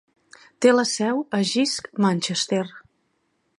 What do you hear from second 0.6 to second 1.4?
Té la seu